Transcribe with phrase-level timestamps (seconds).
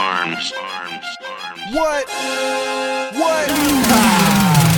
[0.00, 1.60] arms, arms, arms.
[1.76, 2.08] What?
[3.20, 3.48] What?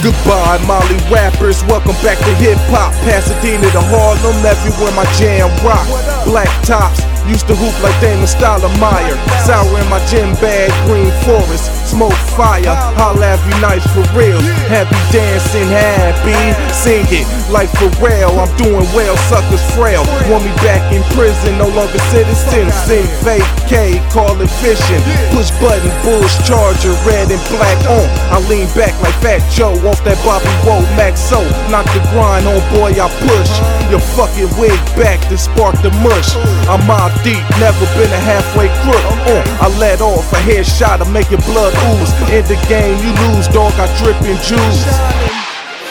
[0.02, 1.62] Goodbye, Molly rappers.
[1.70, 2.90] Welcome back to hip hop.
[3.06, 5.86] Pasadena to Harlem, everywhere my jam rock.
[6.26, 6.98] Black tops,
[7.28, 9.16] used to hoop like Damon Stoudemire.
[9.44, 12.74] Sour in my gym bag, green forest, smoke fire.
[12.98, 14.40] Holla every night for real.
[14.70, 16.38] Happy dancing, happy.
[16.72, 17.70] Sing it like
[18.00, 20.02] real, I'm doing well, suckers frail.
[20.30, 22.70] Want me back in prison, no longer citizen.
[22.86, 25.02] Sing vacay, call it fishing.
[25.34, 28.08] Push button, Bush Charger, red and black on.
[28.32, 32.46] I lean back like Fat Joe off that Bobby Woe Max so knock the grind
[32.48, 33.52] on boy I push
[33.90, 36.34] your fucking wig back to spark the mush
[36.66, 39.04] I'm out deep never been a halfway crook.
[39.28, 42.12] Uh, I let off a headshot to make your blood ooze.
[42.32, 44.82] In the game you lose dog I drip in juice.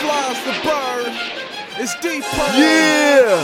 [0.01, 1.13] Flies the bird.
[1.77, 2.23] It's deep.
[2.57, 3.41] yeah.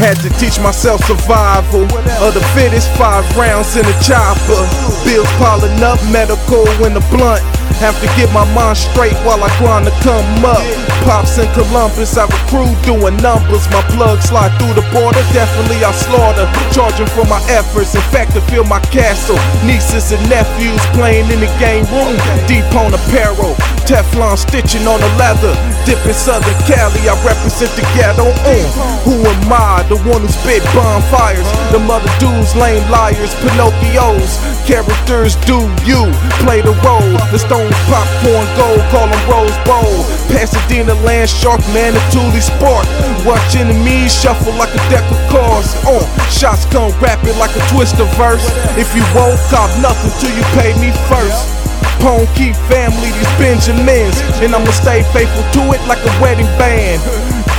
[0.00, 1.84] Had to teach myself survival.
[2.24, 4.64] Of the fittest five rounds in a chopper.
[5.04, 9.48] Bills piling up medical in the blunt have to get my mind straight while I
[9.56, 10.60] grind to come up.
[11.08, 13.64] Pops in Columbus, I recruit doing numbers.
[13.72, 16.44] My plug slide through the border, definitely I slaughter.
[16.76, 19.40] Charging for my efforts, in fact, to fill my castle.
[19.64, 22.20] Nieces and nephews playing in the game room.
[22.44, 23.56] Deep on apparel,
[23.90, 25.50] Teflon stitching on the leather.
[25.82, 28.30] Dipping Southern Cali, I represent the ghetto.
[28.46, 28.62] Uh,
[29.02, 29.82] who am I?
[29.90, 31.42] The one who spit bonfires.
[31.74, 34.38] The mother dudes, lame liars, Pinocchios.
[34.62, 36.06] Characters do you
[36.38, 37.18] play the role.
[37.34, 40.06] The stone popcorn gold, call them Rose Bowl.
[40.30, 42.86] Pasadena land shark, man, the Thule Spark.
[43.26, 45.74] Watch enemies shuffle like a deck of cards.
[45.82, 45.98] Uh,
[46.30, 48.46] shots come rapid like a twister verse.
[48.78, 51.69] If you won't cop nothing till you pay me first.
[52.00, 52.26] Pone
[52.68, 54.16] family, these Benjamins.
[54.40, 57.00] And I'ma stay faithful to it like a wedding band.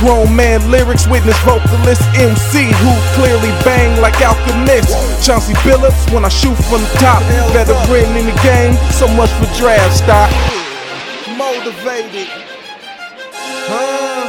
[0.00, 4.90] Grown man lyrics, witness vocalist MC who clearly bang like Alchemist.
[5.24, 7.22] Chauncey Billups when I shoot from the top.
[7.54, 10.30] Veteran in the game, so much for draft stock.
[11.38, 12.26] Motivated.
[13.70, 14.21] Huh?